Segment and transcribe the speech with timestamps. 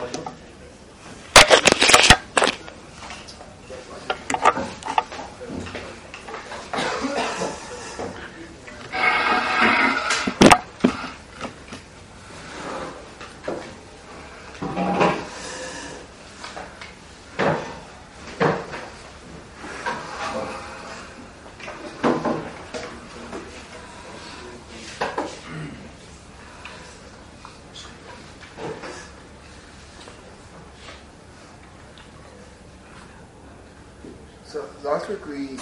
[0.00, 0.37] 我就。
[34.84, 35.58] Last week we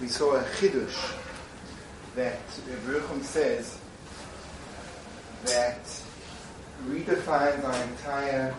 [0.00, 1.14] we saw a chidush
[2.16, 2.40] that
[2.86, 3.78] Ruchum says
[5.44, 5.84] that
[6.88, 8.54] redefines our entire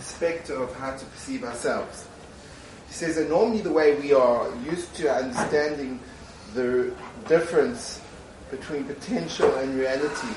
[0.00, 2.06] spectre of how to perceive ourselves.
[2.88, 6.00] He says that normally the way we are used to understanding
[6.52, 6.94] the
[7.26, 8.00] difference
[8.50, 10.28] between potential and reality,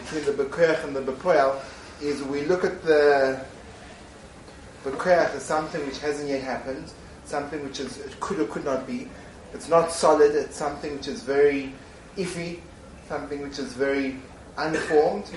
[0.00, 1.60] between the bekoach and the bepoel,
[2.00, 3.40] is we look at the
[4.84, 6.92] bekoach as something which hasn't yet happened,
[7.24, 9.08] something which is it could or could not be.
[9.52, 10.34] It's not solid.
[10.34, 11.72] It's something which is very
[12.16, 12.60] iffy,
[13.08, 14.16] something which is very
[14.56, 15.30] unformed.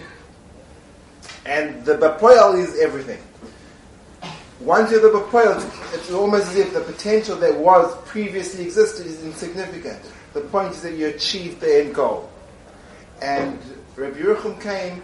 [1.45, 3.21] And the bepoel is everything.
[4.59, 5.57] Once you're the bepoel,
[5.93, 9.99] it's almost as if the potential that was previously existed is insignificant.
[10.33, 12.29] The point is that you achieve the end goal.
[13.21, 13.59] And
[13.95, 15.01] Rabbi Yerucham came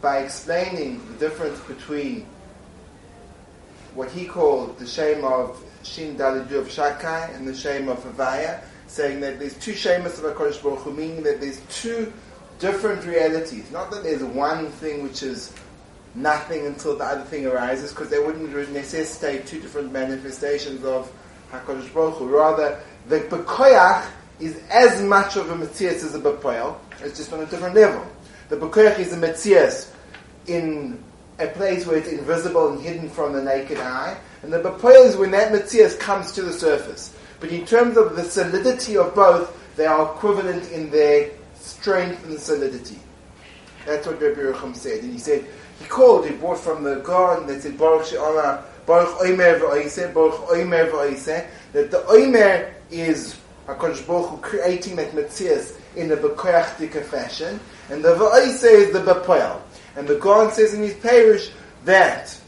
[0.00, 2.26] by explaining the difference between
[3.94, 8.60] what he called the shame of Shin Dalidu of Shakai and the shame of Havaya,
[8.88, 12.12] saying that there's two shames of HaKadosh Baruch Hu, meaning that there's two
[12.58, 13.70] different realities.
[13.70, 15.52] Not that there's one thing which is
[16.14, 21.10] nothing until the other thing arises, because they wouldn't necessitate two different manifestations of
[21.52, 22.26] HaKadosh Baruch Hu.
[22.26, 24.06] Rather, the Bekoyach
[24.40, 28.04] is as much of a Metzias as a Bepoel, it's just on a different level.
[28.48, 29.92] The Bekoyach is a Metzias
[30.46, 31.02] in
[31.38, 35.16] a place where it's invisible and hidden from the naked eye, and the Bepoel is
[35.16, 37.16] when that Metzias comes to the surface.
[37.40, 42.38] But in terms of the solidity of both, they are equivalent in their strength and
[42.38, 42.98] solidity.
[43.84, 45.02] That's what Rabbi Yerucham said.
[45.02, 45.44] And he said,
[45.78, 50.34] he called, he brought from the garden that said, Baruch She'amar, Baruch Oimer V'Oiseh, Baruch
[50.48, 57.04] Oimer V'Oiseh, that the Oimer is HaKadosh Baruch Hu creating that Metzias in a Bekoyachtika
[57.04, 57.58] fashion,
[57.90, 59.60] and the V'Oiseh is the Bepoel.
[59.96, 61.50] And the Gaon says in his peirush
[61.84, 62.38] that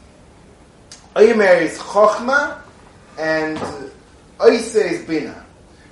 [1.15, 2.61] Oimer is Chochma,
[3.17, 3.57] and
[4.37, 5.45] Oiseh is Bina.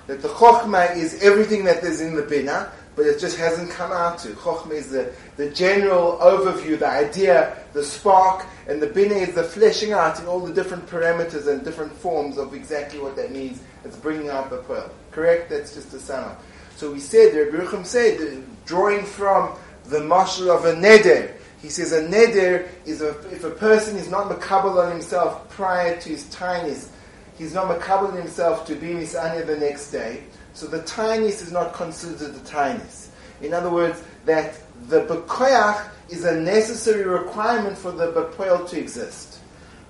[0.05, 3.91] That the Chochma is everything that is in the Bina, but it just hasn't come
[3.91, 4.30] out to.
[4.30, 9.44] Chochma is the, the general overview, the idea, the spark, and the Bina is the
[9.44, 13.62] fleshing out in all the different parameters and different forms of exactly what that means.
[13.86, 14.90] It's bringing out the pearl.
[15.12, 15.47] Correct?
[15.47, 16.44] That's just a up.
[16.75, 19.56] So we said, Rabbi Yerucham said, uh, drawing from
[19.86, 24.09] the mashal of a neder, he says a neder is a, if a person is
[24.09, 26.90] not makabel on himself prior to his tinus,
[27.38, 30.24] he's not makabel on himself to be misanya the next day,
[30.57, 33.09] so the tinus is not considered the tinus.
[33.41, 34.56] In other words, that
[34.90, 39.38] the bekoyach is a necessary requirement for the bepoel to exist.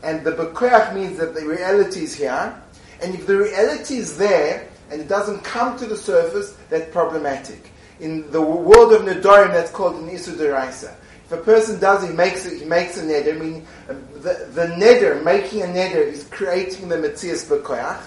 [0.03, 2.61] And the bekoyach means that the reality is here,
[3.01, 7.71] and if the reality is there, and it doesn't come to the surface, that's problematic.
[8.01, 10.93] In the world of Nedarim, that's called an Isu Deraisa.
[11.23, 13.35] If a person does, he makes it, he makes a neder.
[13.35, 18.01] I mean, the, the neder, making a neder, is creating the Metzias Bekoyach.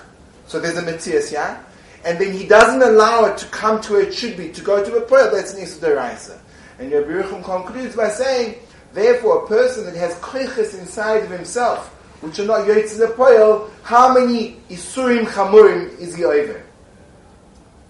[0.47, 1.63] So there's a Metzias, yeah?
[2.05, 4.83] And then he doesn't allow it to come to where it should be, to go
[4.83, 6.39] to a prayer, that's an Isu Deraisa.
[6.79, 8.57] And Rabbi Yerucham concludes by saying,
[8.95, 11.89] therefore, a person that has koiches inside of himself,
[12.23, 16.63] which are not yotzei the poil, how many isurim chamurim is he over?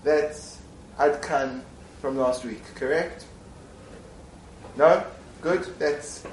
[0.03, 0.59] That's
[0.99, 1.63] Adkan
[2.01, 3.27] from last week, correct?
[4.77, 5.05] No?
[5.41, 5.63] Good?
[5.79, 6.25] That's.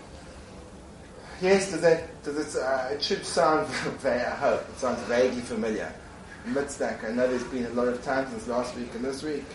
[1.41, 3.67] Yes, does that, does it, uh, it should sound,
[4.05, 5.93] I hope, it sounds vaguely familiar.
[6.53, 9.45] Mitzdak, I know there's been a lot of times since last week and this week.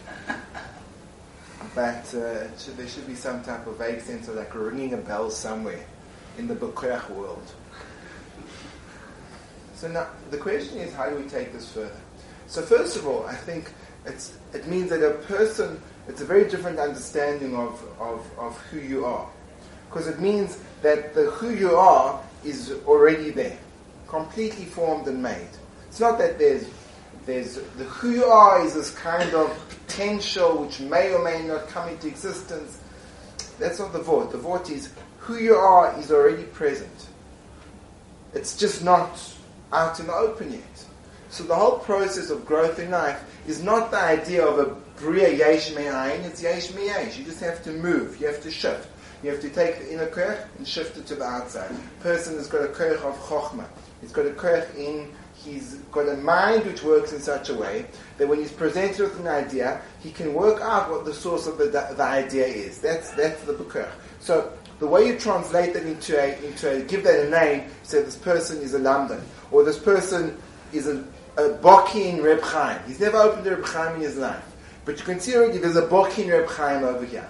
[1.75, 4.99] But uh, should, there should be some type of vague sense of like ringing a
[4.99, 5.84] bell somewhere
[6.37, 7.50] in the Bekoyach world.
[9.75, 11.96] So now, the question is, how do we take this further?
[12.46, 13.72] So first of all, I think
[14.05, 18.78] it's, it means that a person, it's a very different understanding of, of, of who
[18.78, 19.28] you are.
[19.88, 23.58] Because it means that the who you are is already there,
[24.08, 25.49] completely formed and made.
[25.88, 26.69] It's not that there's,
[27.26, 31.69] there's the who you are is this kind of potential which may or may not
[31.69, 32.80] come into existence.
[33.58, 34.32] That's not the vort.
[34.32, 37.08] The vort is who you are is already present.
[38.34, 39.20] It's just not
[39.72, 40.84] out in the open yet.
[41.30, 45.32] So the whole process of growth in life is not the idea of a bria
[45.32, 47.19] yesh me'ayin, it's yesh me'yesh.
[47.19, 48.88] You just have to move, you have to shift.
[49.22, 51.70] You have to take the inner koch and shift it to the outside.
[52.00, 53.69] person has got a koch of chokhmah.
[54.00, 55.10] He's got a koch in,
[55.44, 57.87] he's got a mind which works in such a way
[58.19, 61.59] that when he's presented with an idea, he can work out what the source of
[61.59, 62.79] the, the idea is.
[62.79, 63.89] That's, that's the koch.
[64.21, 68.03] So the way you translate that into a, into a, give that a name, say
[68.03, 70.37] this person is a Lamdan, or this person
[70.73, 71.05] is a,
[71.37, 72.81] a Boki in Reb Chaim.
[72.87, 74.44] He's never opened a Reb Chaim in his life.
[74.85, 77.29] But you can see already there's a Boki in Reb Chaim over here.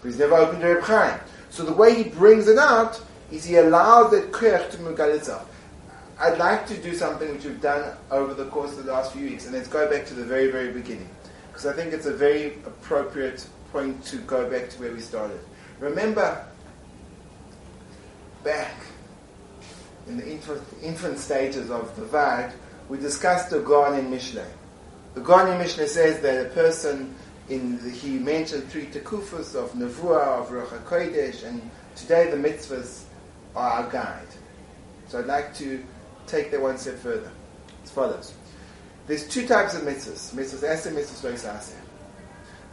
[0.00, 1.20] But he's never opened a Reb Chaim.
[1.50, 3.00] So the way he brings it out
[3.30, 5.54] is he allows that Koyach to Mugal itself.
[6.20, 9.24] I'd like to do something which we've done over the course of the last few
[9.24, 11.08] weeks, and let's go back to the very, very beginning.
[11.46, 15.38] Because I think it's a very appropriate point to go back to where we started.
[15.78, 16.44] Remember,
[18.42, 18.74] back
[20.08, 20.28] in the
[20.82, 22.52] infant, stages of the Vad,
[22.88, 24.44] we discussed the Gaon in Mishle.
[25.14, 27.14] The Gaon in Mishle says that a person
[27.48, 33.04] in the, he mentioned three tekufas of Nevuah, of Ruach HaKodesh, and today the mitzvahs
[33.54, 34.26] are our guide.
[35.06, 35.84] So I'd like to
[36.28, 37.30] take that one step further.
[37.82, 38.34] As follows.
[39.06, 40.34] There's two types of mitzvahs.
[40.34, 41.74] Mitzvahs aseh, mitzvahs lo aseh.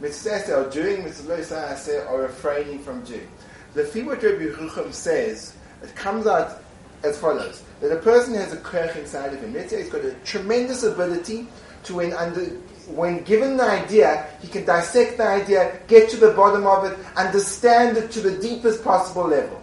[0.00, 3.28] Mitzvahs aseh are doing, mitzvahs lo aseh are refraining from doing.
[3.74, 6.62] The what Rabbi says, it comes out
[7.02, 7.62] as follows.
[7.80, 9.52] That a person has a koch inside of him.
[9.52, 11.48] Let's say he's got a tremendous ability
[11.84, 12.44] to when under
[12.88, 16.98] when given the idea, he can dissect the idea, get to the bottom of it,
[17.16, 19.60] understand it to the deepest possible level.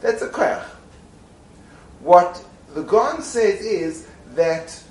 [0.00, 0.62] That's a koch.
[2.00, 2.44] What
[2.74, 4.82] the Gaon says is that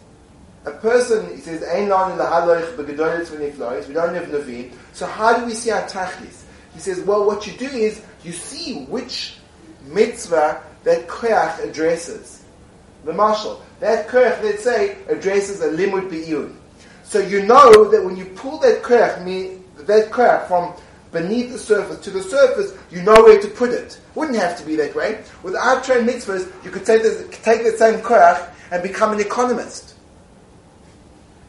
[0.65, 5.05] a person, he says, Ein in the haloich b'gedolit v'niflois, we don't have Naveen, so
[5.05, 6.43] how do we see our tachlis?
[6.73, 9.37] He says, well, what you do is, you see which
[9.85, 12.43] mitzvah that koach addresses.
[13.03, 13.61] The mashal.
[13.79, 16.55] That koach, let's say, addresses a limud bi'iyun.
[17.03, 19.17] So you know that when you pull that koach,
[19.87, 20.73] that koach from
[21.11, 23.99] beneath the surface to the surface, you know where to put it.
[24.15, 25.23] Wouldn't have to be that way.
[25.43, 29.95] Without trained mitzvahs, you could take, the, take that same koach and become an economist.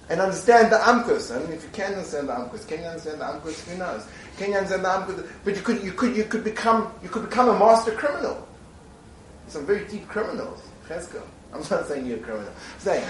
[0.08, 1.34] And understand the amkus.
[1.34, 3.66] I mean, if you can understand the amkus, can you understand the amkus?
[3.68, 4.04] Who knows?
[4.36, 5.30] Can you understand the amkus?
[5.44, 8.46] But you could, you could, you could become, you could become a master criminal.
[9.48, 10.62] Some very deep criminals.
[10.88, 11.22] Chesko.
[11.52, 12.48] I'm not saying you're a criminal.
[12.48, 13.04] I'm saying,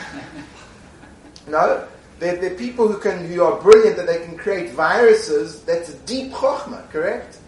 [1.48, 1.86] no,
[2.18, 5.62] they're, they're people who can, who are brilliant that they can create viruses.
[5.62, 7.38] That's deep chokhmah, correct?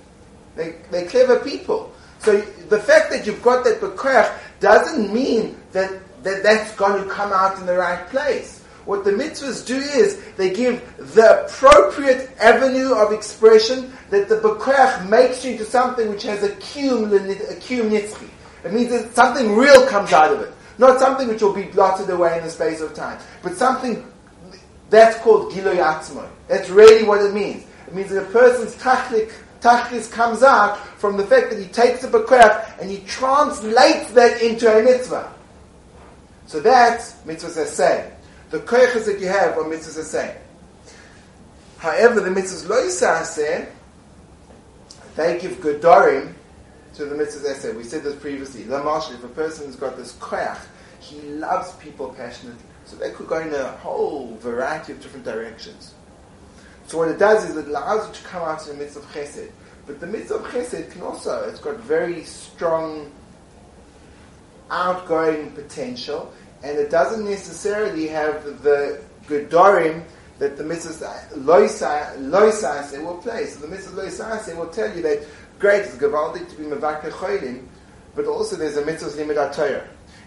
[0.57, 1.93] They, they're clever people.
[2.21, 7.11] So the fact that you've got that bekrach doesn't mean that, that that's going to
[7.11, 8.63] come out in the right place.
[8.87, 10.83] What the mitzvahs do is they give
[11.15, 16.51] the appropriate avenue of expression that the bekrach makes you into something which has a
[16.51, 18.29] nitzchi.
[18.65, 20.53] It means that something real comes out of it.
[20.79, 24.05] Not something which will be blotted away in the space of time, but something
[24.95, 26.29] that's called Giloy Atzmoy.
[26.49, 27.65] That's really what it means.
[27.87, 32.05] It means that a person's tachlik, tachlis comes out from the fact that he takes
[32.05, 35.33] up a bekrach and he translates that into a mitzvah.
[36.47, 38.13] So that's mitzvah say.
[38.51, 40.37] The koiches that you have are mitzvah say.
[41.79, 42.89] However, the mitzvahs lo
[43.25, 43.69] say,
[45.17, 46.35] they give gedorim
[46.95, 47.73] to the mitzvahs essay.
[47.73, 48.63] We said this previously.
[48.65, 50.61] Lamash, if a person has got this koyach,
[51.01, 52.63] he loves people passionately.
[52.87, 55.95] So that could go in a whole variety of different directions.
[56.87, 59.05] So what it does is it allows it to come out in the midst of
[59.13, 59.51] chesed.
[59.87, 63.11] But the midst of chesed can also, it's got very strong
[64.71, 70.05] outgoing potential, and it doesn't necessarily have the gedorim
[70.39, 73.47] that the mitzvah loisase will play.
[73.47, 75.25] So the mitzvah loisase will tell you that
[75.59, 77.67] great, it's gewaldig to be mevakeh choylim,
[78.15, 79.37] but also there's a mitzvah limit.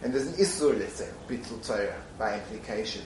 [0.04, 3.02] And there's an isur, let's say, bittul Torah, by implication.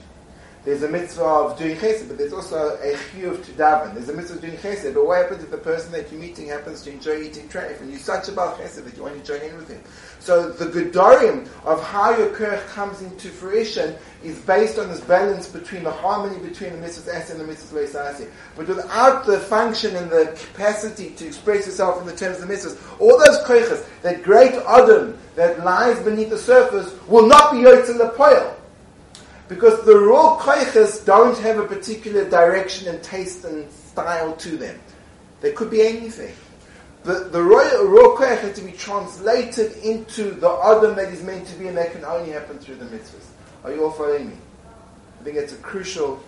[0.64, 3.94] There's a mitzvah of doing chesed, but there's also a chiyuv to daven.
[3.94, 6.46] There's a mitzvah of doing chesed, but what happens if the person that you're meeting
[6.46, 9.40] happens to enjoy eating treif, and you're such about chesed that you want to join
[9.40, 9.82] in with him?
[10.20, 15.48] So the gedorim of how your kerch comes into fruition is based on this balance
[15.48, 18.30] between the harmony between the mitzvah es and the mitzvah leisasi.
[18.54, 22.54] But without the function and the capacity to express yourself in the terms of the
[22.54, 27.58] mitzvahs, all those koiches, that great adam that lies beneath the surface, will not be
[27.58, 28.54] yotz in the lepoil.
[29.54, 34.78] Because the raw koiches don't have a particular direction and taste and style to them.
[35.40, 36.32] They could be anything
[37.04, 41.54] the, the raw koyach has to be translated into the adam that is meant to
[41.58, 43.26] be, and that can only happen through the mitzvahs.
[43.64, 44.36] Are you all following me?
[45.20, 46.22] I think it's a crucial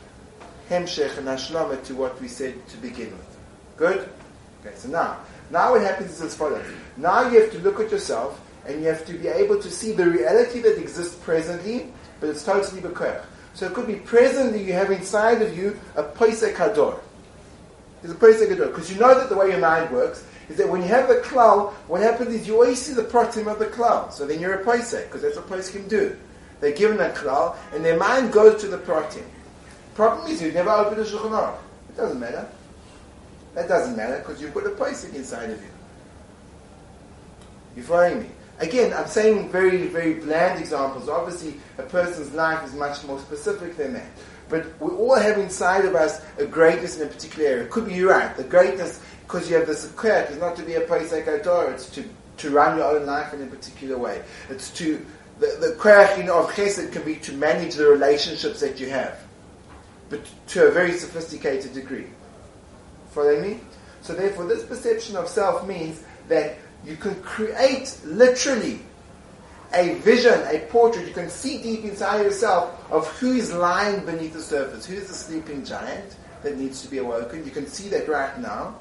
[0.69, 3.38] hemshech and ashlama to what we said to begin with.
[3.76, 4.09] Good?
[4.64, 5.19] Okay, so now,
[5.50, 6.64] now what happens is as follows.
[6.97, 9.93] Now you have to look at yourself, and you have to be able to see
[9.93, 11.93] the reality that exists presently,
[12.25, 13.23] but it's totally bekoach.
[13.52, 16.99] So it could be presently you have inside of you a Posek Hador.
[18.00, 18.69] There's a Posek Hador.
[18.69, 21.16] Because you know that the way your mind works is that when you have the
[21.16, 24.11] klal, what happens is you always see the pratim of the klal.
[24.11, 26.16] So then you're a Posek, because that's what Posek can do.
[26.61, 29.26] They're given a klal, and their mind goes to the pratim.
[29.95, 31.59] Problem is, you've never opened a Shulchan.
[31.90, 32.49] It doesn't matter.
[33.54, 35.71] That doesn't matter, because you've got a Posek inside of you.
[37.76, 38.28] You following me?
[38.59, 41.09] Again, I'm saying very, very bland examples.
[41.09, 44.07] Obviously, a person's life is much more specific than that.
[44.49, 47.65] But we all have inside of us a greatness in a particular area.
[47.65, 48.37] It could be you right.
[48.37, 51.27] The greatness, because you have this quirk, is not to be a Posek
[51.73, 52.05] it's to,
[52.37, 54.23] to run your own life in a particular way.
[54.49, 55.05] It's to,
[55.41, 59.19] the, the you know, of chesed can be to manage the relationships that you have,
[60.11, 62.07] but to a very sophisticated degree.
[63.11, 63.61] Following me?
[64.03, 68.81] So therefore, this perception of self means that you can create literally
[69.73, 71.07] a vision, a portrait.
[71.07, 74.87] You can see deep inside yourself of who is lying beneath the surface.
[74.87, 77.45] Who is the sleeping giant that needs to be awoken?
[77.45, 78.76] You can see that right now.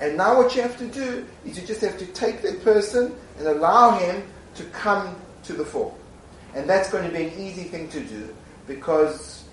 [0.00, 3.14] And now what you have to do is you just have to take that person
[3.38, 4.22] and allow him
[4.56, 5.94] to come to the fore.
[6.54, 8.34] And that's going to be an easy thing to do
[8.66, 9.44] because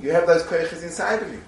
[0.00, 1.42] you have those koiches inside of you.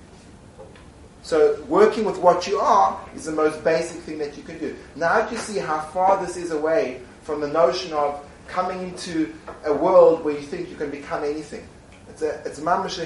[1.23, 4.77] So working with what you are is the most basic thing that you can do.
[4.97, 9.33] Now you see how far this is away from the notion of coming into
[9.65, 11.67] a world where you think you can become anything.
[12.09, 12.99] It's a it's mamash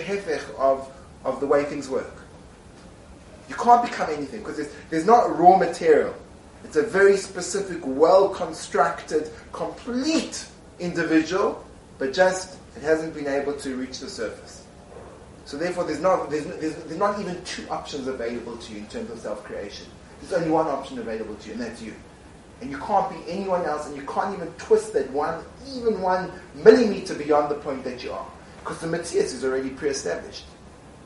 [0.58, 0.90] of,
[1.24, 2.14] of the way things work.
[3.48, 6.14] You can't become anything because there's, there's not raw material.
[6.64, 10.46] It's a very specific, well constructed, complete
[10.80, 11.64] individual,
[11.98, 14.64] but just it hasn't been able to reach the surface.
[15.46, 18.86] So therefore, there's not, there's, there's, there's not even two options available to you in
[18.88, 19.86] terms of self-creation.
[20.20, 21.94] There's only one option available to you, and that's you.
[22.60, 26.32] And you can't be anyone else, and you can't even twist that one, even one
[26.56, 28.26] millimeter beyond the point that you are.
[28.58, 30.46] Because the Matthias is already pre-established.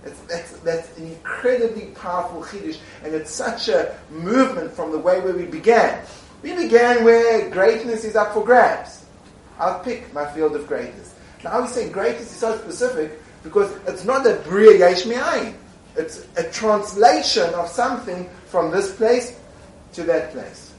[0.03, 5.21] That's, that's, that's an incredibly powerful Chiddush, and it's such a movement from the way
[5.21, 6.03] where we began.
[6.43, 9.05] We began where greatness is up for grabs.
[9.59, 11.15] I'll pick my field of greatness.
[11.45, 15.07] Now we say greatness is so specific because it's not a bria yesh
[15.97, 19.39] It's a translation of something from this place
[19.95, 20.75] to that place.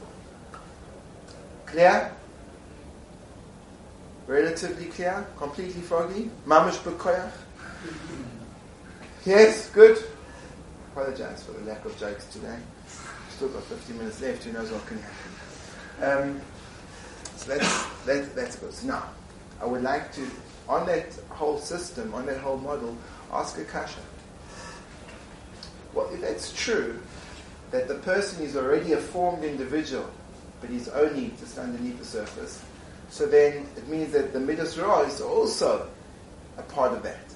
[1.66, 2.12] Clear?
[4.26, 5.26] Relatively clear?
[5.36, 6.30] Completely foggy?
[6.46, 7.32] Mamish b'koyach?
[9.24, 9.98] Yes, good.
[10.92, 12.58] Apologize for the lack of jokes today.
[13.30, 14.44] Still got 50 minutes left.
[14.44, 16.34] Who knows what can happen?
[16.34, 16.40] Um,
[17.36, 18.72] so that's, that, that's good.
[18.72, 19.04] So now,
[19.60, 20.26] I would like to
[20.68, 22.96] on that whole system, on that whole model,
[23.32, 24.00] ask a kasha.
[25.94, 27.00] Well, if that's true,
[27.70, 30.08] that the person is already a formed individual,
[30.60, 32.62] but he's only just underneath the surface,
[33.10, 35.88] so then it means that the Midas Ra is also
[36.56, 37.26] a part of that.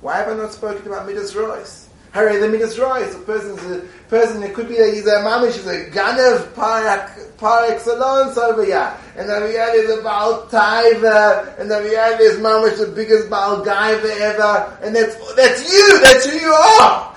[0.00, 1.85] Why have I not spoken about Midas Rois?
[2.16, 5.52] Hurry, the Midas Rois, a person's a person, it could be that he's a mamish,
[5.52, 8.96] he's a ganev parak par excellence over here.
[9.16, 13.28] And we have is a Baal Taiva, and then we have this mamish, the biggest
[13.28, 17.14] Baal Gaiva ever, and that's, that's you, that's who you are!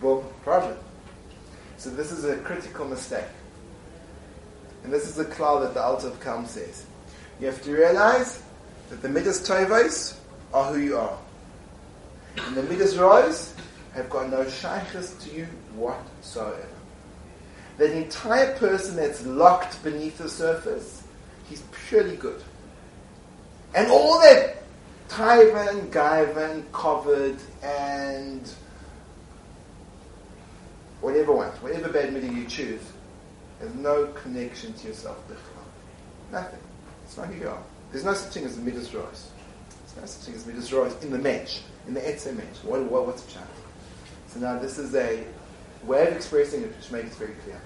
[0.00, 0.78] Boom, problem.
[1.76, 3.24] So this is a critical mistake.
[4.84, 6.86] And this is the cloud that the Alter of Kelm says.
[7.40, 8.40] You have to realize
[8.90, 10.16] that the Midas Tovos
[10.54, 11.18] are who you are.
[12.38, 13.54] And the Midas Rise
[13.94, 16.68] have got no shaykhs to you whatsoever.
[17.78, 21.02] That entire person that's locked beneath the surface,
[21.48, 22.42] he's purely good.
[23.74, 24.62] And all that
[25.08, 28.50] Taivan, Gaivan, covered, and
[31.00, 32.82] whatever one, whatever bad middle you choose,
[33.60, 35.18] has no connection to yourself.
[36.32, 36.58] Nothing.
[37.04, 37.62] It's not who you are.
[37.92, 39.30] There's no such thing as the Midas Rise.
[39.68, 42.56] There's no such thing as Midas Rise in the match in the Etz image.
[42.62, 43.50] What, what, what's challenge?
[44.28, 45.24] So now this is a
[45.84, 47.60] way of expressing it which makes it very clear.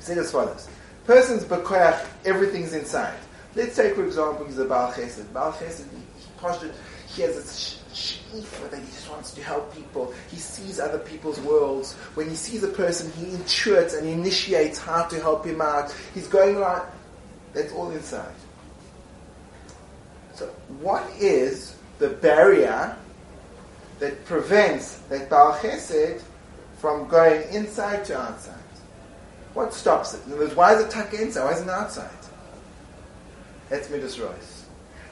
[0.00, 0.68] Say as follows.
[1.06, 3.18] Person's bekoyach, everything's inside.
[3.54, 5.32] Let's take, for example, he's a Baal Chesed.
[5.32, 6.72] Baal Chesed, he, he,
[7.14, 10.12] he has this sh'ifa that he just wants to help people.
[10.30, 11.92] He sees other people's worlds.
[12.14, 15.94] When he sees a person, he intuits and initiates how to help him out.
[16.14, 16.90] He's going around.
[17.52, 18.34] That's all inside.
[20.34, 20.48] So,
[20.80, 22.96] what is the barrier
[24.04, 26.20] that prevents that Baal Chesed
[26.76, 28.54] from going inside to outside.
[29.54, 30.26] What stops it?
[30.26, 31.44] In other words, why is it tucked inside?
[31.44, 32.10] Why isn't it outside?
[33.70, 34.64] That's Midas Rois.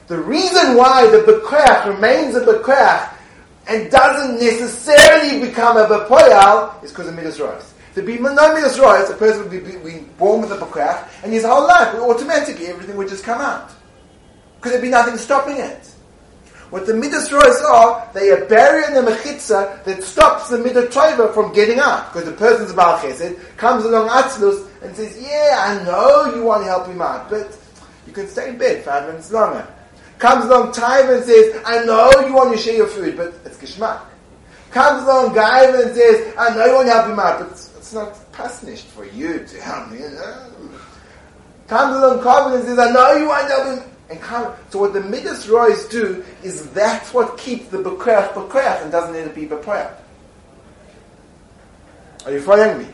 [0.07, 3.09] The reason why the Bekoach remains a Bekoach
[3.67, 7.73] and doesn't necessarily become a Bepoyal is because of Midas Rois.
[7.95, 11.45] To be no Midas Rois, a person would be, born with a Bekoach and his
[11.45, 13.71] whole life, automatically everything would just come out.
[14.57, 15.92] Because there'd be nothing stopping it.
[16.73, 21.53] What the Midas Rois are, they are burying the Mechitza that stops the Midah from
[21.53, 22.11] getting out.
[22.11, 26.63] Because the person's Baal Chesed comes along Atzlus and says, yeah, I know you want
[26.63, 27.55] to help him out, but
[28.07, 29.67] you can stay in bed five minutes longer.
[30.17, 33.57] Comes along time and says, I know you want to share your food, but it's
[33.57, 34.01] Geschmack.
[34.71, 37.71] Comes along guy and says, I know you want to help him out, but it's,
[37.77, 39.99] it's not pasnished for you to help me.
[41.67, 43.92] Comes along Kavod and says, I know you want to help him.
[44.21, 48.91] And so what the Midas Rois do is that's what keeps the Bekoyach Bekoyach and
[48.91, 49.93] doesn't let it be Bekoyach.
[52.25, 52.87] Are you following me?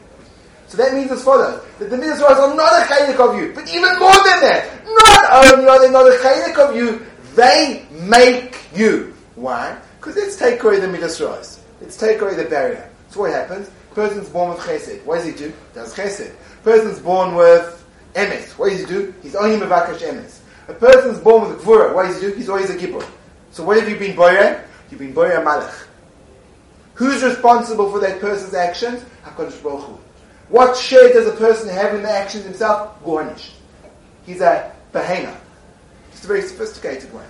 [0.67, 3.53] So that means as follows, that the Midas Rois are not a chaylik of you,
[3.53, 7.85] but even more than that, not only are they not a chaylik of you, they
[7.91, 9.15] make you.
[9.35, 9.77] Why?
[9.99, 11.59] Because let's take away the Midas Rois.
[11.81, 12.89] Let's take away the barrier.
[13.09, 13.69] So what happens?
[13.93, 15.03] Person's born with chesed.
[15.05, 15.53] What does he do?
[15.73, 16.33] Does chesed.
[16.63, 18.51] Person's born with emes.
[18.57, 19.13] What does he do?
[19.23, 20.38] He's only mevakash emes.
[20.69, 21.95] A person is born with a gvura.
[21.95, 22.31] What does he?
[22.35, 23.03] He's always a gibbor.
[23.49, 24.63] So what have you been boyer?
[24.91, 25.88] You've been boyer malach.
[26.93, 29.03] Who's responsible for that person's actions?
[29.23, 29.97] HaKadosh Baruch Hu.
[30.49, 33.03] What share does a person have in the actions himself?
[33.03, 33.51] Gornish.
[34.27, 35.35] He's a behena.
[36.11, 37.25] He's a very sophisticated one.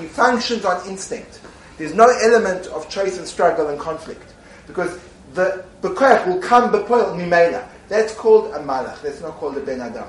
[0.00, 1.40] He functions on instinct.
[1.78, 4.34] There's no element of choice and struggle and conflict.
[4.66, 4.98] Because
[5.34, 7.68] the bekoach will come bepoil mimela.
[7.88, 9.00] That's called a malach.
[9.00, 10.08] That's not called a ben adam.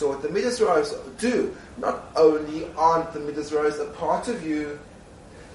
[0.00, 0.62] So what the Midas
[1.18, 4.78] do, not only aren't the Midas a part of you,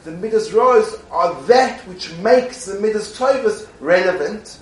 [0.03, 4.59] the Midas are that which makes the Midas Tovas relevant,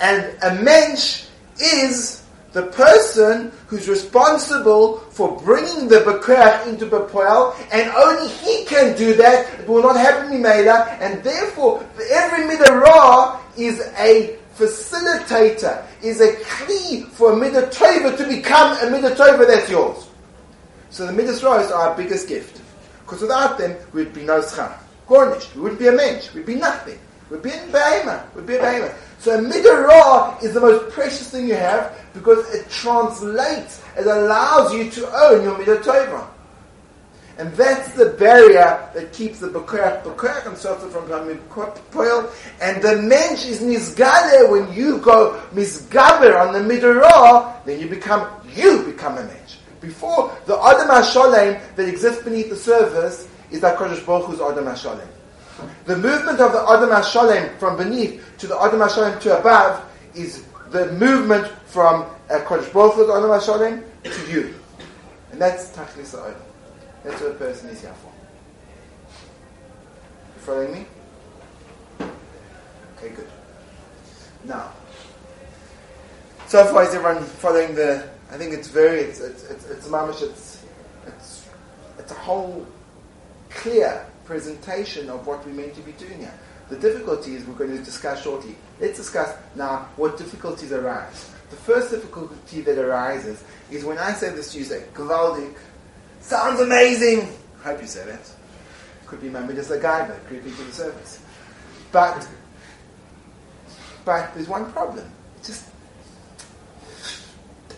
[0.00, 1.24] and a mensch
[1.58, 8.94] is the person who's responsible for bringing the Bekoach into Bepoel, and only he can
[8.98, 9.60] do that.
[9.60, 16.36] It will not happen Mimela, and therefore every Midah is a facilitator, is a
[16.66, 17.70] key for a midah
[18.16, 20.08] to become a midah that's yours.
[20.90, 22.62] So the midas are our biggest gift.
[23.04, 24.76] Because without them, we'd be no schar.
[25.06, 25.54] Garnished.
[25.54, 26.32] We wouldn't be a mensch.
[26.34, 26.98] We'd be nothing.
[27.30, 28.34] We'd be in behema.
[28.34, 28.94] We'd be a behema.
[29.18, 34.72] So a midah is the most precious thing you have because it translates, it allows
[34.72, 36.26] you to own your midah.
[37.38, 41.38] And that's the barrier that keeps the Bekoach and Sotah from becoming
[41.90, 42.30] Poil.
[42.62, 48.26] And the mensch is Nizgale when you go Mizgaber on the Midrash, then you become,
[48.54, 49.56] you become a mensch.
[49.80, 54.64] Before, the Adam HaSholem that exists beneath the surface is that Kodesh Baruch Hu's Adam
[54.64, 55.06] HaSholem.
[55.84, 60.46] The movement of the Adam HaSholem from beneath to the Adam HaSholem to above is
[60.70, 64.54] the movement from uh, Kodesh Baruch Hu's Adam HaSholem to you.
[65.32, 66.40] And that's Tachlis Adam.
[67.06, 68.12] That's what a person is here for.
[70.34, 70.86] You following me?
[72.96, 73.28] Okay, good.
[74.44, 74.72] Now,
[76.48, 78.08] so far is everyone following the?
[78.32, 80.64] I think it's very, it's it's it's, it's mamish, it's
[81.06, 81.48] it's
[82.00, 82.66] it's a whole
[83.50, 86.34] clear presentation of what we're meant to be doing here.
[86.70, 88.56] The difficulties we're going to discuss shortly.
[88.80, 91.30] Let's discuss now what difficulties arise.
[91.50, 95.54] The first difficulty that arises is when I say this to you, say, Gewaldig,
[96.26, 97.28] Sounds amazing.
[97.60, 98.28] I hope you say that.
[99.06, 101.20] Could be maybe just a guy but creeping to the surface.
[101.92, 102.26] But
[104.04, 105.08] but there's one problem.
[105.36, 105.70] It just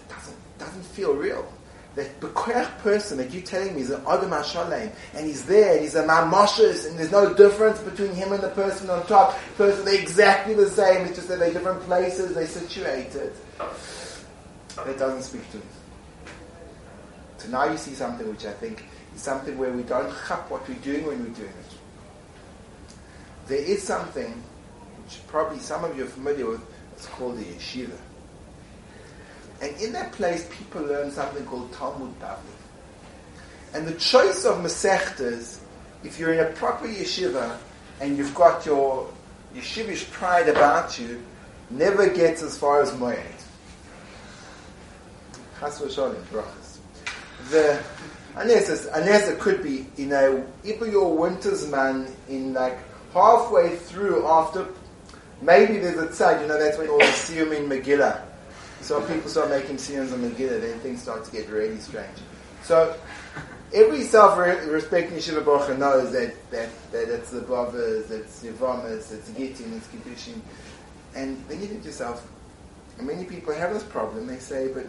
[0.09, 1.47] doesn't doesn't feel real.
[1.95, 5.83] That Bekoach person that you're telling me is an Adam HaShalem, and he's there, and
[5.83, 9.37] he's a Mamoshes, and there's no difference between him and the person on top.
[9.59, 13.33] Person, they're exactly the same, it's just that they're different places, they're situated.
[14.77, 15.63] That doesn't speak to me.
[17.39, 20.69] So now you see something which I think is something where we don't chap what
[20.69, 21.77] we're doing when we're doing it.
[23.47, 24.43] There is something
[25.05, 26.61] which probably some of you are familiar with,
[26.93, 27.97] it's called the yeshiva.
[29.63, 32.39] And in that place, people learn something called Talmud Bavli.
[33.73, 35.61] And the choice of Masechtas,
[36.05, 37.57] if you're in a proper yeshiva
[38.01, 39.09] and you've got your
[39.55, 41.23] yeshivish pride about you,
[41.71, 43.17] never gets as far as Moed.
[45.61, 46.68] Chas v'sholim, brachas
[47.51, 47.83] the
[48.37, 52.79] unless unless it could be you know if you're winter's man in like
[53.13, 54.67] halfway through after
[55.43, 58.21] maybe there's a side you know that's when all the siyum in Megillah
[58.81, 62.19] so people start making siyums in Megillah then things start to get really strange
[62.63, 62.95] so
[63.73, 69.75] every self-respecting Yeshiva Baruch knows that, that, that it's the brothers, it's Yevamas, it's Gittin,
[69.75, 70.41] it's Kiddushin.
[71.15, 72.27] And then you think to yourself,
[72.99, 74.87] and many people have this problem, they say, but,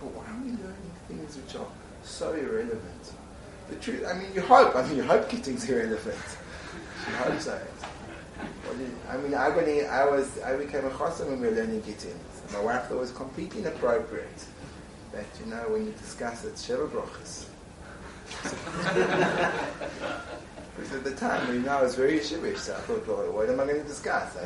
[0.00, 1.66] but why are we learning things which are
[2.06, 3.12] so irrelevant.
[3.68, 6.16] The truth, I mean, you hope, I mean, you hope Gitting's irrelevant.
[7.08, 7.60] You hope so.
[9.08, 12.18] I mean, I, I was, I became a chassan when we were learning Gittin.
[12.52, 14.44] My wife thought it was completely inappropriate
[15.12, 17.46] that, you know, when you discuss it, Sheva Brachas.
[20.76, 23.48] because at the time, you know, I was very yeshivish, so I thought, well, what
[23.48, 24.36] am I going to discuss?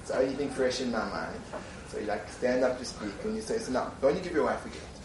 [0.00, 1.40] It's the only thing fresh in my mind.
[1.88, 4.34] So you like stand up to speak and you say, so now, don't you give
[4.34, 4.97] your wife a gift?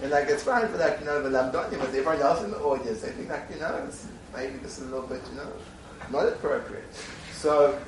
[0.00, 2.58] And like it's fine for like, you know, the Lamdonim, but everyone else in the
[2.58, 3.88] audience, they think like, you know,
[4.34, 5.52] maybe this is a little bit, you know,
[6.10, 6.84] not appropriate.
[7.32, 7.78] So,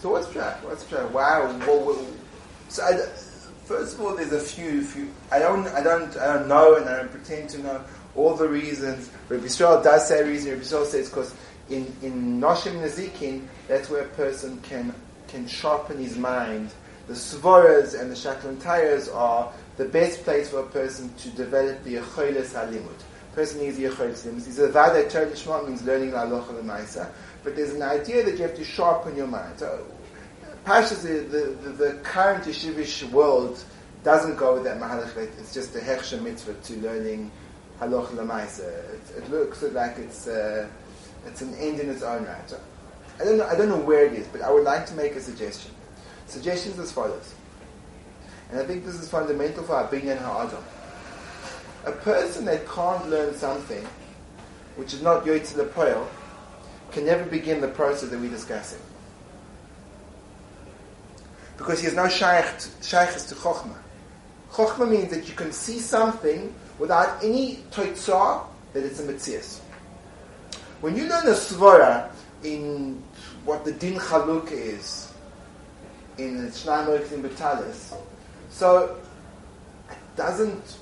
[0.00, 0.64] so what's track?
[0.64, 1.12] What's track?
[1.12, 1.54] Wow.
[1.66, 2.06] Well,
[2.68, 2.96] so I,
[3.66, 5.10] first of all, there's a few, few.
[5.30, 8.48] I don't, I don't, I don't know, and I don't pretend to know all the
[8.48, 9.10] reasons.
[9.28, 10.52] Rabbi Yisrael does say reason.
[10.52, 11.34] Rabbi Yisrael says because
[11.70, 14.94] in in Noshim Nezikin, that's where a person can
[15.28, 16.70] can sharpen his mind.
[17.08, 21.96] The Svoras and the Shaklantayas are the best place for a person to develop the
[21.96, 23.02] Yecholes HaLimud.
[23.34, 24.44] Person needs the Yecholes HaLimud.
[24.46, 27.10] He's a Vada Torah means learning La Aloha L'Maisa.
[27.42, 29.58] But there's an idea that you have to sharpen your mind.
[29.58, 29.84] So,
[30.64, 33.64] Pashas, the, the, the, current yeshivish world
[34.04, 35.16] doesn't go with that mahalach.
[35.16, 37.32] It's just a hechsher mitzvah to learning
[37.80, 38.68] halach lemaisa.
[38.94, 40.68] It, it looks like it's uh,
[41.26, 42.48] it's an end in its own right.
[42.48, 42.60] So
[43.20, 43.46] I don't know.
[43.46, 45.72] I don't know where it is, but I would like to make a suggestion.
[46.32, 47.34] Suggestions as follows,
[48.50, 50.64] and I think this is fundamental for our binyan ha'adam.
[51.84, 53.86] A person that can't learn something,
[54.76, 56.06] which is not yoytz lepoel,
[56.90, 58.78] can never begin the process that we're discussing.
[61.58, 63.76] Because he has no shaykh to chokhmah.
[64.52, 69.58] Chokhmah means that you can see something without any toitzah that it's a mitzias.
[70.80, 72.10] When you learn a svara
[72.42, 73.02] in
[73.44, 75.11] what the din chaluk is,
[76.18, 77.94] in Shnaim in Betalis,
[78.50, 78.98] so
[79.90, 80.76] it doesn't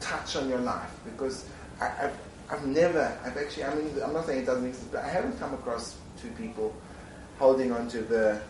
[0.00, 1.46] touch on your life because
[1.80, 2.18] I, have
[2.50, 5.38] I've never, I've actually, I mean, I'm not saying it doesn't exist, but I haven't
[5.38, 6.74] come across two people
[7.38, 8.40] holding onto the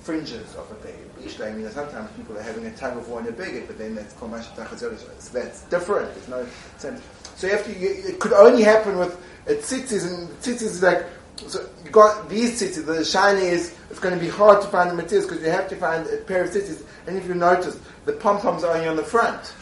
[0.00, 1.40] fringes of a beged.
[1.40, 3.94] I mean, sometimes people are having a tug of war in a beged, but then
[3.94, 6.14] that's komash so that's different.
[6.14, 6.46] There's no
[6.78, 7.02] sense.
[7.36, 7.78] So you have to.
[7.78, 11.04] You, it could only happen with a tzitzis, and tzitzis is like.
[11.36, 14.90] So you got these cities, The shiny is it's going to be hard to find
[14.90, 16.84] the materials because you have to find a pair of tzitzis.
[17.06, 19.54] And if you notice, the pom poms are only on the front.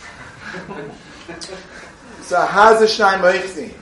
[2.22, 3.74] So how's the Shnai Moichzi?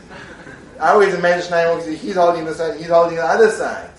[0.80, 3.90] I always imagine Shnai Moichzi, he's holding the side, he's holding the other side.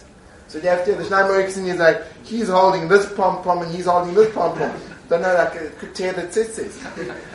[0.47, 3.85] So you have to, the Shnai is like, he's holding this pom pom and he's
[3.85, 4.75] holding this pom pom.
[5.09, 6.81] Don't know, like, it could tear the tzitzis.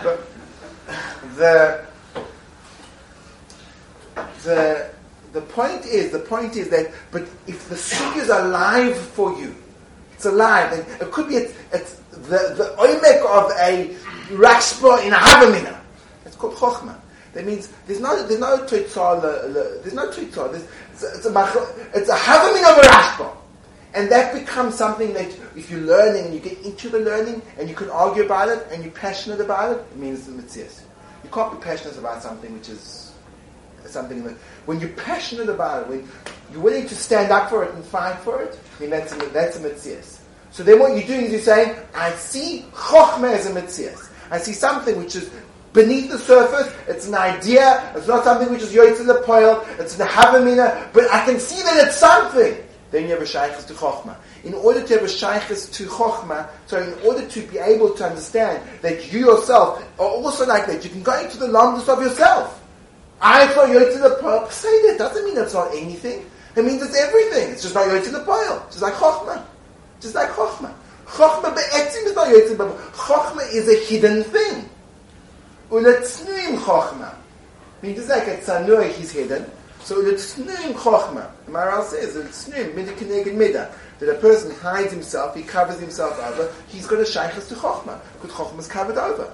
[0.03, 0.27] But
[1.37, 1.87] the,
[4.43, 4.91] the,
[5.33, 9.55] the point is, the point is that, but if the sugi is alive for you,
[10.13, 11.47] it's alive, and it could be,
[12.27, 13.95] the, the oimek of a
[14.35, 15.79] rashba in a havamina.
[16.25, 16.99] It's called chokhmah.
[17.35, 19.21] That means there's no there's no twitzah
[19.83, 20.49] there's no twitzah.
[20.51, 23.37] There's, it's, it's a it's a havaming of a rashba,
[23.93, 27.69] and that becomes something that if you're learning and you get into the learning and
[27.69, 30.83] you can argue about it and you're passionate about it, it means the mitzvah.
[31.25, 33.06] You can't be passionate about something which is
[33.91, 34.35] something that
[34.67, 36.09] when you're passionate about it, when
[36.53, 39.57] you're willing to stand up for it and fight for it, then that's a, that's
[39.57, 40.03] a.
[40.51, 43.97] So then what you're doing is you're saying, I see chokhmah as a mitzvah.
[44.31, 45.31] I see something which is
[45.73, 46.75] beneath the surface.
[46.89, 47.93] It's an idea.
[47.95, 49.65] It's not something which is yoitz in the poil.
[49.79, 50.93] It's an havamina.
[50.93, 52.57] But I can see that it's something.
[52.91, 54.17] Then you have a shaykhis to chokhmah.
[54.45, 58.05] In order to have a shaykhis to chokhmah, so in order to be able to
[58.07, 62.01] understand that you yourself are also like that, you can go into the lambdas of
[62.01, 62.63] yourself.
[63.21, 64.51] I thought yoitz the.
[64.51, 66.27] Say that doesn't mean it's not anything.
[66.55, 67.51] It means it's everything.
[67.51, 68.65] It's just not yoitz the poil.
[68.67, 69.45] Just like chokhmah.
[70.01, 70.75] Just like chokhmah.
[71.07, 72.65] Chokhmah be'etzim is not yoitz the.
[72.93, 74.69] Chokhmah is a hidden thing.
[75.71, 77.15] Uletznuim chokhmah.
[77.83, 79.51] Means like a tzanur, he's hidden.
[79.81, 81.31] So uletznuim chokhmah.
[81.47, 82.95] The Maharal says, uletznuim, midah
[83.35, 83.73] midah.
[83.99, 87.99] That a person hides himself, he covers himself over, he's got a shaykhas to chokhmah.
[88.21, 89.33] Because chokhmah is covered over.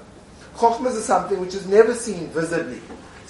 [0.54, 2.80] Chokhmah is something which is never seen visibly.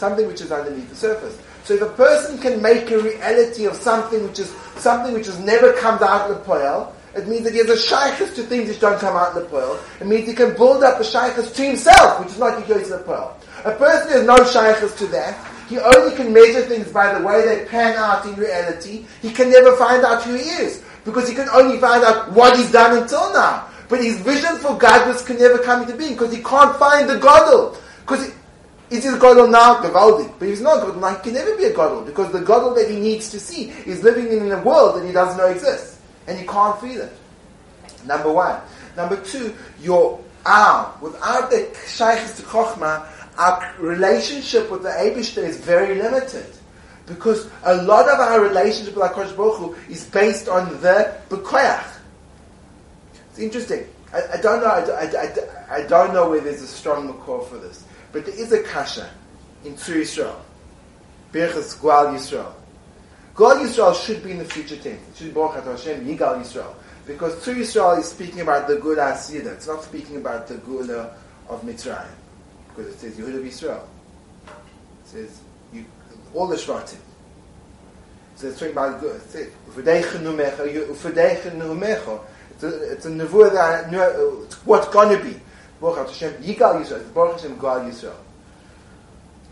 [0.02, 1.38] Something which is underneath the surface.
[1.62, 5.38] So if a person can make a reality of something which is something which has
[5.38, 8.68] never come out of the poel, it means that he has a shaykhs to things
[8.68, 9.78] which don't come out in the pearl.
[10.00, 12.88] It means he can build up a shaykhs to himself, which is not he goes
[12.88, 13.38] to the pearl.
[13.64, 15.38] A person has no shaykhs to that,
[15.68, 19.06] he only can measure things by the way they pan out in reality.
[19.22, 20.82] He can never find out who he is.
[21.04, 23.68] Because he can only find out what he's done until now.
[23.88, 27.16] But his vision for godless can never come into being because he can't find the
[27.16, 27.76] Godel.
[28.00, 28.34] Because
[28.92, 29.82] is he a Godel now?
[29.82, 30.38] Gavaldik.
[30.38, 31.14] But he's not Godel now.
[31.16, 34.02] He can never be a Godel because the Godel that he needs to see is
[34.02, 37.12] living in a world that he doesn't know exists and he can't feel it.
[38.06, 38.60] Number one.
[38.96, 43.06] Number two, your ah, without the shaykhs to chokhmah,
[43.38, 46.46] our relationship with the Abishter is very limited.
[47.06, 51.98] Because a lot of our relationship with HaKadosh Baruch Hu is based on the Bekoyach.
[53.30, 53.86] It's interesting.
[54.12, 54.68] I, I don't know.
[54.68, 58.52] I, I, I, don't know where there's a strong makor for this, but there is
[58.52, 59.10] a kasha
[59.64, 60.36] in Tzur Yisrael.
[61.32, 62.52] Birchas Gwal Yisrael.
[63.34, 65.00] Gwal Yisrael should be in the future tense.
[65.08, 66.74] It should be Baruch Hashem Yigal Yisrael.
[67.06, 69.54] Because Tzur Yisrael is speaking about the Geula Asida.
[69.54, 71.12] It's not speaking about the Geula
[71.48, 72.06] of Mitzrayim.
[72.68, 73.82] Because it says Yehuda Yisrael.
[74.46, 75.40] It says
[75.72, 75.84] you,
[76.34, 76.98] all the Shvatim.
[78.36, 79.34] So it's talking about it's
[82.64, 85.40] a, it's a nevuah that what's going to be.
[85.82, 87.12] Baruch Hashem, Yigal Yisrael.
[87.12, 88.14] Baruch Hashem, Gal Yisrael.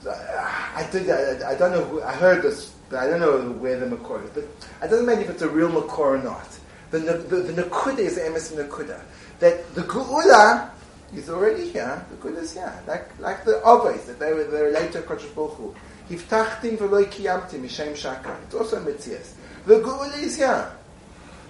[0.03, 1.85] So, uh, I think I, I don't know.
[1.85, 4.31] Who, I heard this, but I don't know where the makor is.
[4.31, 6.49] But it doesn't matter if it's a real makor or not.
[6.91, 9.01] The, the, the nakuda is the emes nakuda.
[9.41, 10.71] That the geula
[11.15, 12.07] is already here.
[12.11, 15.35] The geula is here, like like the avos that they were they relate to Kodesh
[15.35, 15.75] Baruch Hu.
[16.09, 18.43] Hiftachtim v'lo kiyamtim mishem shakar.
[18.45, 19.33] It's also mitzias.
[19.67, 20.73] The geula is here.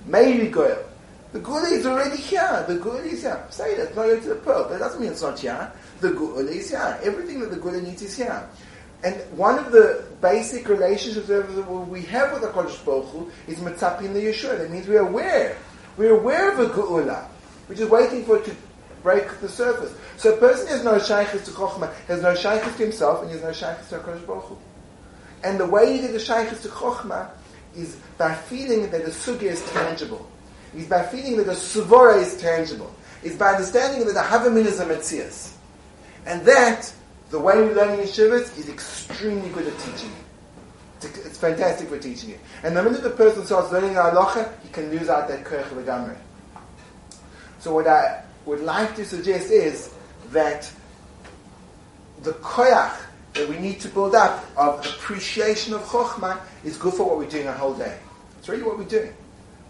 [0.07, 0.79] Maybe goel.
[1.33, 2.65] The geula is already here.
[2.67, 3.45] The geula is here.
[3.51, 4.69] Say that, not to the pearl.
[4.69, 5.73] That doesn't mean it's not here.
[6.01, 6.99] The geula is here.
[7.03, 8.49] Everything that the geula needs is here.
[9.03, 11.45] And one of the basic relationships that
[11.89, 14.59] we have with the Kodesh Baruch Hu is mitzapin the Yeshua.
[14.59, 15.57] That means we're aware.
[15.97, 17.27] We're aware of a geula.
[17.69, 18.57] We're just waiting for it to
[19.03, 19.95] break the surface.
[20.17, 23.39] So a person has no shaykhis to Chokhmah, has no shaykhis to himself, and he
[23.39, 24.59] has no shaykhis to HaKadosh Baruch Hu.
[25.45, 27.31] And the way you get the shaykhis to Chokhmah
[27.77, 30.29] is by feeling that the sugya is tangible.
[30.77, 32.95] Is by feeling that the suvora is tangible.
[33.23, 35.53] Is by understanding that the havamin is a metzias.
[36.27, 36.93] And that,
[37.31, 40.21] the way we learn in yeshivas, is extremely good at teaching it.
[41.03, 42.41] It's fantastic for teaching it.
[42.63, 46.19] And the minute the person starts learning halacha, he can lose out that kerch of
[47.59, 49.93] So what I would like to suggest is
[50.31, 50.71] that
[52.23, 52.97] the koyach
[53.35, 57.31] that we need to build up of appreciation of chokhmah is good for what we're
[57.31, 57.99] doing a whole day.
[58.39, 59.13] It's really what we're doing.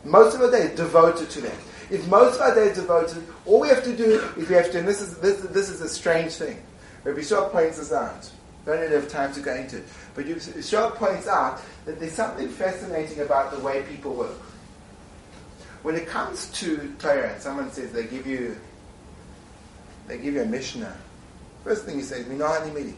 [0.04, 1.56] Most of our day is devoted to that.
[1.90, 4.70] If most of our day is devoted, all we have to do is we have
[4.72, 6.62] to, and this is, this, this is a strange thing.
[7.04, 8.30] Rabbi Shaw points this out.
[8.64, 9.84] Don't really have time to go into it.
[10.14, 10.26] But
[10.64, 14.38] Shaw points out that there's something fascinating about the way people work.
[15.82, 18.56] When it comes to Torah, someone says they give you
[20.06, 20.94] they give you a Mishnah.
[21.64, 22.94] First thing you say is Minah Midi.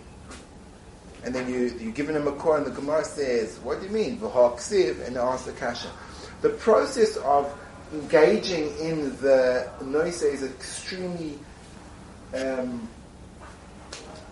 [1.24, 3.92] And then you you give them a core and the Gemara says, What do you
[3.92, 4.18] mean?
[4.18, 5.90] V'ha'ksiv and ask the Kasha.
[6.40, 7.52] The process of
[7.92, 11.38] engaging in the noise is extremely
[12.34, 12.88] um,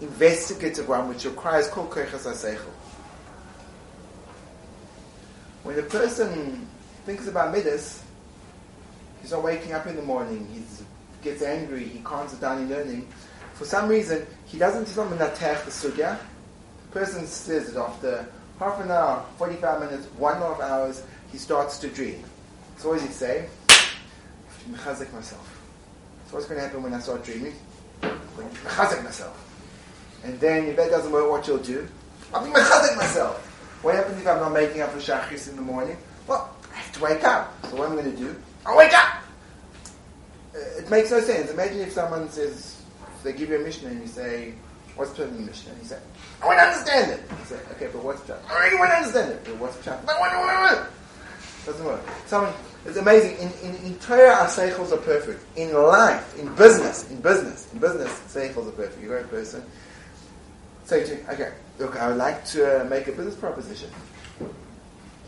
[0.00, 2.56] investigative one, which requires kol koichas
[5.62, 6.66] When a person
[7.04, 8.02] thinks about midas,
[9.20, 10.48] he's not waking up in the morning.
[10.52, 10.62] He
[11.22, 11.84] gets angry.
[11.84, 13.08] He can't sit down in learning.
[13.54, 14.86] For some reason, he doesn't.
[14.86, 16.18] He's not menatech the sugya.
[16.90, 18.26] Person says that after
[18.58, 22.22] half an hour, forty-five minutes, one and a half hours, he starts to dream.
[22.78, 23.48] So what does he say?
[23.68, 25.60] I have to myself.
[26.26, 27.54] So what's going to happen when I start dreaming?
[28.02, 29.36] I'm going to mechazik myself.
[30.24, 31.88] And then if that doesn't work, what you'll do?
[32.32, 33.46] I'll be mechazik myself.
[33.82, 35.96] What happens if I'm not making up for shachris in the morning?
[36.26, 37.52] Well, I have to wake up.
[37.68, 38.36] So what am I going to do?
[38.66, 39.22] I'll wake up!
[40.54, 41.50] Uh, it makes no sense.
[41.50, 42.82] Imagine if someone says,
[43.24, 44.54] they give you a mission and you say,
[44.96, 45.72] what's the mission?
[45.72, 45.98] And you say,
[46.42, 47.20] I to understand it.
[47.30, 49.44] You say, okay, but what's the I really to understand it.
[49.44, 50.90] But what's the But what, what, what?
[51.66, 52.00] Doesn't work.
[52.26, 52.54] Someone,
[52.86, 53.36] it's amazing.
[53.36, 55.44] In, in, in Torah, our seichels are perfect.
[55.56, 59.02] In life, in business, in business, in business, seichels are perfect.
[59.02, 59.62] You're a great person.
[60.84, 63.90] Say to you, okay, look, I would like to uh, make a business proposition.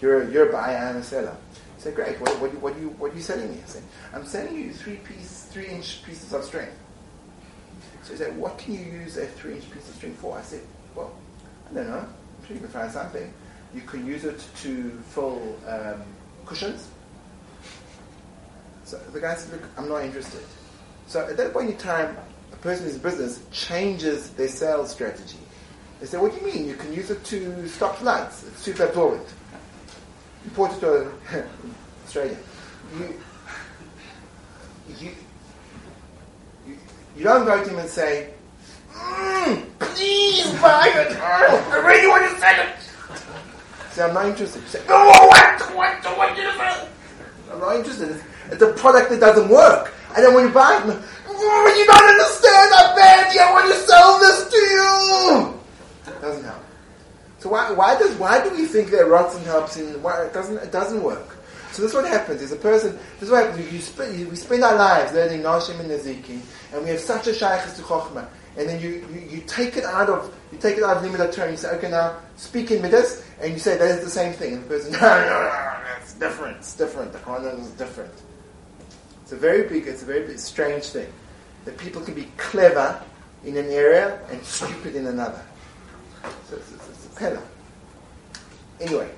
[0.00, 1.36] You're, you're a buyer and a seller.
[1.76, 3.58] I said, great, what, what, what, are you, what are you selling me?
[3.62, 3.82] I said,
[4.14, 6.68] I'm selling you three piece, three inch pieces of string.
[8.02, 10.36] So he said, what can you use a three inch piece of string for?
[10.36, 10.62] I said,
[11.72, 11.98] I don't know.
[11.98, 13.32] I'm sure you can find something.
[13.74, 16.02] You can use it to fill um,
[16.44, 16.88] cushions.
[18.84, 20.42] So the guy said, look, I'm not interested.
[21.06, 22.14] So at that point in time,
[22.52, 25.38] a person in business changes their sales strategy.
[26.00, 26.66] They say, what do you mean?
[26.66, 28.44] You can use it to stop floods.
[28.46, 29.26] It's super absorbent.
[30.44, 31.12] Import it to
[32.04, 32.36] Australia.
[32.98, 33.20] You,
[35.00, 35.10] you,
[36.66, 36.76] you,
[37.16, 38.31] you don't go to him and say,
[39.02, 41.16] mm, please buy it.
[41.18, 42.82] I really want to sell it.
[44.00, 44.62] I'm not interested.
[44.62, 45.60] You say, no, what?
[45.76, 46.04] What?
[46.16, 46.88] What you say?
[47.52, 48.22] I'm not interested.
[48.50, 49.92] It's, a product that doesn't work.
[50.16, 51.02] And then when you buy it.
[51.28, 56.12] Oh, you don't understand I how badly I want to sell this to you.
[56.12, 56.62] It doesn't help.
[57.38, 60.58] So why, why does why do we think that Ratzon helps in why it doesn't
[60.58, 61.36] it doesn't work?
[61.72, 62.42] So this is what happens.
[62.42, 62.98] Is a person.
[63.18, 63.72] This is what happens.
[63.72, 66.40] You spend, we spend our lives learning Nashim and Nezikin,
[66.72, 69.84] and we have such a shaykhs to Chokhmah, and then you, you, you, take it
[69.84, 71.50] out of you take it out of limited term.
[71.50, 74.54] You say, okay, now speak in midas, and you say that is the same thing.
[74.54, 76.56] And the person, no, no, no, it's different.
[76.58, 77.12] It's different.
[77.12, 78.12] The content is different.
[79.22, 81.10] It's a very big, it's a very big, strange thing.
[81.64, 83.02] That people can be clever
[83.44, 85.42] in an area and stupid in another.
[86.48, 87.42] So it's, it's, it's a pillar.
[88.80, 89.10] Anyway,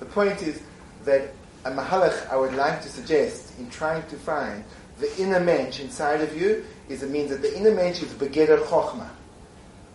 [0.00, 0.62] the point is
[1.04, 1.32] that
[1.64, 4.64] a mahalach I would like to suggest in trying to find
[4.98, 8.62] the inner mensch inside of you is it means that the inner mensch is begeder
[8.64, 9.08] chokhmah.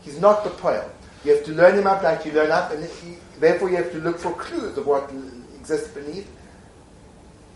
[0.02, 0.90] He's not the poil.
[1.24, 3.92] You have to learn him up like you learn up, and he, therefore you have
[3.92, 5.12] to look for clues of what
[5.56, 6.30] exists beneath.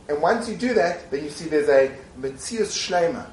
[0.09, 3.27] And once you do that, then you see there's a metzius shlema,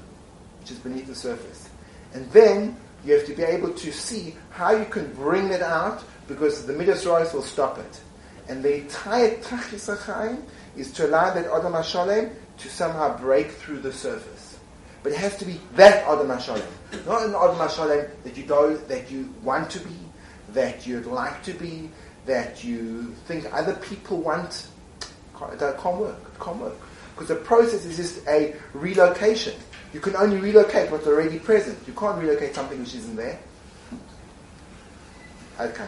[0.60, 1.68] which is beneath the surface.
[2.14, 6.04] And then you have to be able to see how you can bring it out,
[6.28, 8.00] because the midas rois will stop it.
[8.48, 10.38] And the entire tachlis
[10.76, 14.58] is to allow that Adam HaShalem to somehow break through the surface.
[15.02, 16.66] But it has to be that Adam HaShalem.
[17.06, 19.96] Not an Adam HaShalem that you, do, that you want to be,
[20.52, 21.90] that you'd like to be,
[22.26, 24.66] that you think other people want.
[25.58, 26.18] That can't work.
[26.34, 26.74] It can't work.
[27.14, 29.54] Because the process is just a relocation.
[29.92, 31.78] You can only relocate what's already present.
[31.86, 33.38] You can't relocate something which isn't there.
[35.60, 35.86] Okay.